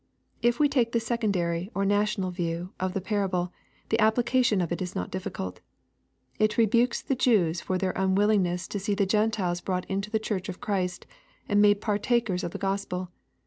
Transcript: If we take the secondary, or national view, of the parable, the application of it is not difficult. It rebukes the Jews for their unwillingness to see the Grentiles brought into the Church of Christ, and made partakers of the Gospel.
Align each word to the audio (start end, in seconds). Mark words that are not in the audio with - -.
If 0.41 0.59
we 0.59 0.67
take 0.67 0.93
the 0.93 0.99
secondary, 0.99 1.69
or 1.75 1.85
national 1.85 2.31
view, 2.31 2.73
of 2.79 2.95
the 2.95 3.01
parable, 3.01 3.53
the 3.89 3.99
application 3.99 4.59
of 4.59 4.71
it 4.71 4.81
is 4.81 4.95
not 4.95 5.11
difficult. 5.11 5.59
It 6.39 6.57
rebukes 6.57 7.03
the 7.03 7.13
Jews 7.13 7.61
for 7.61 7.77
their 7.77 7.91
unwillingness 7.95 8.67
to 8.69 8.79
see 8.79 8.95
the 8.95 9.05
Grentiles 9.05 9.61
brought 9.63 9.85
into 9.85 10.09
the 10.09 10.17
Church 10.17 10.49
of 10.49 10.59
Christ, 10.59 11.05
and 11.47 11.61
made 11.61 11.81
partakers 11.81 12.43
of 12.43 12.49
the 12.49 12.57
Gospel. 12.57 13.11